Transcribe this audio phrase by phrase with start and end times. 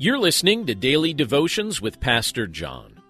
[0.00, 3.00] You're listening to Daily Devotions with Pastor John.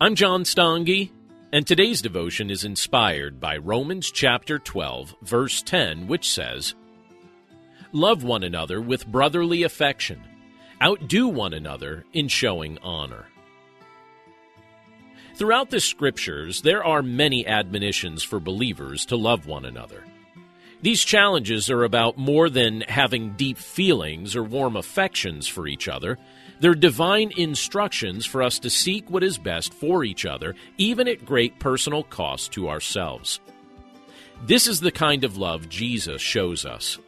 [0.00, 1.10] I'm John Stange,
[1.52, 6.76] and today's devotion is inspired by Romans chapter 12, verse 10, which says,
[7.90, 10.22] Love one another with brotherly affection,
[10.80, 13.26] outdo one another in showing honor.
[15.34, 20.04] Throughout the scriptures, there are many admonitions for believers to love one another.
[20.80, 26.18] These challenges are about more than having deep feelings or warm affections for each other.
[26.60, 31.24] They're divine instructions for us to seek what is best for each other, even at
[31.24, 33.40] great personal cost to ourselves.
[34.44, 36.98] This is the kind of love Jesus shows us.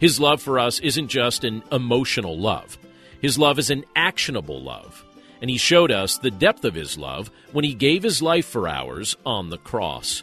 [0.00, 2.78] His love for us isn't just an emotional love,
[3.20, 5.04] His love is an actionable love.
[5.40, 8.68] And He showed us the depth of His love when He gave His life for
[8.68, 10.22] ours on the cross.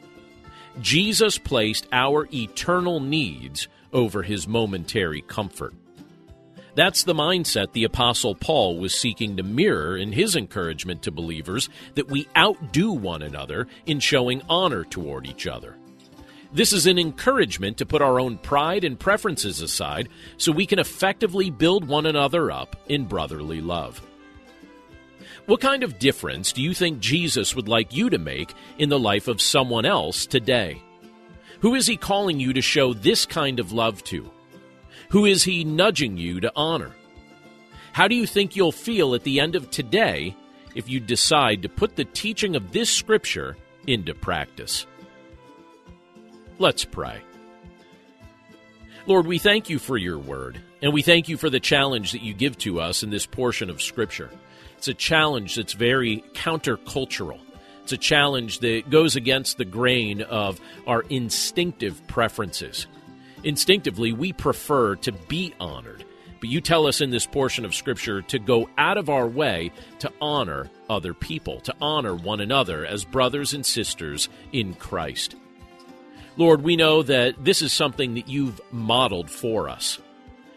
[0.80, 5.73] Jesus placed our eternal needs over his momentary comfort.
[6.73, 11.67] That's the mindset the Apostle Paul was seeking to mirror in his encouragement to believers
[11.96, 15.76] that we outdo one another in showing honor toward each other.
[16.54, 20.79] This is an encouragement to put our own pride and preferences aside so we can
[20.79, 24.01] effectively build one another up in brotherly love.
[25.45, 28.99] What kind of difference do you think Jesus would like you to make in the
[28.99, 30.81] life of someone else today?
[31.61, 34.29] Who is he calling you to show this kind of love to?
[35.09, 36.91] Who is he nudging you to honor?
[37.93, 40.35] How do you think you'll feel at the end of today
[40.75, 44.85] if you decide to put the teaching of this scripture into practice?
[46.59, 47.21] Let's pray.
[49.07, 52.21] Lord, we thank you for your word, and we thank you for the challenge that
[52.21, 54.29] you give to us in this portion of Scripture.
[54.82, 57.40] It's a challenge that's very countercultural.
[57.84, 62.87] It's a challenge that goes against the grain of our instinctive preferences.
[63.43, 66.03] Instinctively, we prefer to be honored,
[66.40, 69.72] but you tell us in this portion of Scripture to go out of our way
[70.00, 75.35] to honor other people, to honor one another as brothers and sisters in Christ.
[76.38, 80.00] Lord, we know that this is something that you've modeled for us.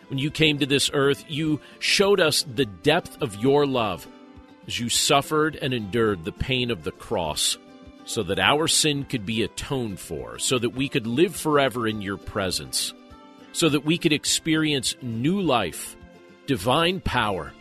[0.09, 4.07] When you came to this earth, you showed us the depth of your love
[4.67, 7.59] as you suffered and endured the pain of the cross
[8.05, 12.03] so that our sin could be atoned for, so that we could live forever in
[12.03, 12.93] your presence,
[13.53, 15.97] so that we could experience new life,
[16.47, 17.53] divine power,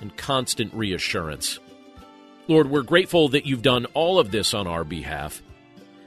[0.00, 1.60] and constant reassurance.
[2.48, 5.42] Lord, we're grateful that you've done all of this on our behalf.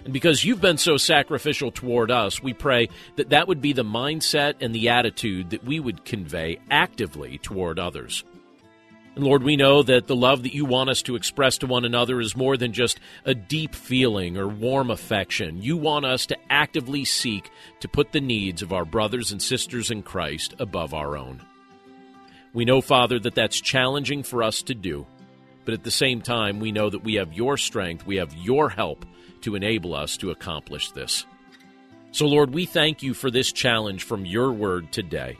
[0.03, 3.83] And because you've been so sacrificial toward us, we pray that that would be the
[3.83, 8.23] mindset and the attitude that we would convey actively toward others.
[9.17, 11.85] And Lord, we know that the love that you want us to express to one
[11.85, 15.59] another is more than just a deep feeling or warm affection.
[15.59, 19.89] You want us to actively seek to put the needs of our brothers and sisters
[19.89, 21.41] in Christ above our own.
[22.53, 25.07] We know, Father, that that's challenging for us to do,
[25.65, 28.69] but at the same time, we know that we have your strength, we have your
[28.69, 29.03] help
[29.41, 31.25] to enable us to accomplish this.
[32.11, 35.37] So, Lord, we thank you for this challenge from your word today.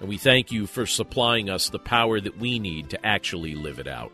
[0.00, 3.78] And we thank you for supplying us the power that we need to actually live
[3.78, 4.10] it out.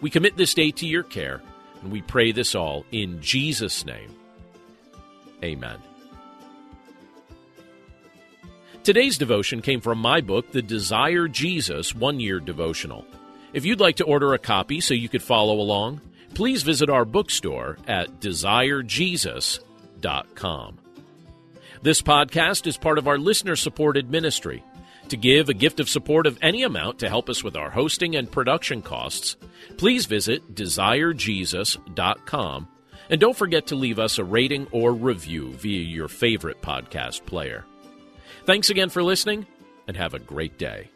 [0.00, 1.40] We commit this day to your care,
[1.80, 4.14] and we pray this all in Jesus' name.
[5.42, 5.78] Amen.
[8.82, 13.06] Today's devotion came from my book, The Desire Jesus One Year Devotional.
[13.54, 16.02] If you'd like to order a copy so you could follow along,
[16.34, 20.78] please visit our bookstore at desirejesus.com.
[21.82, 24.64] This podcast is part of our listener supported ministry.
[25.08, 28.14] To give a gift of support of any amount to help us with our hosting
[28.16, 29.36] and production costs,
[29.76, 32.68] please visit desirejesus.com
[33.10, 37.66] and don't forget to leave us a rating or review via your favorite podcast player.
[38.46, 39.46] Thanks again for listening
[39.86, 40.90] and have a great day.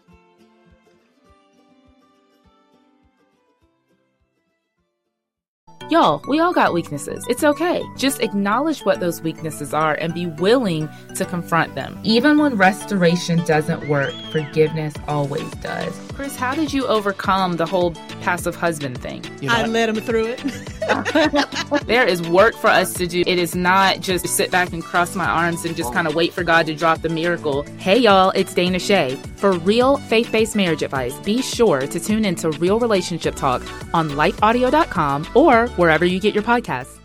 [5.90, 7.24] Y'all, we all got weaknesses.
[7.30, 7.82] It's okay.
[7.96, 11.98] Just acknowledge what those weaknesses are and be willing to confront them.
[12.04, 15.98] Even when restoration doesn't work, forgiveness always does.
[16.12, 19.24] Chris, how did you overcome the whole passive husband thing?
[19.40, 20.42] You know, I led him through it.
[21.86, 23.22] there is work for us to do.
[23.26, 26.32] It is not just sit back and cross my arms and just kind of wait
[26.32, 27.62] for God to drop the miracle.
[27.78, 29.16] Hey, y'all, it's Dana Shay.
[29.36, 33.62] For real faith based marriage advice, be sure to tune into Real Relationship Talk
[33.94, 36.97] on lifeaudio.com or wherever you get your podcasts.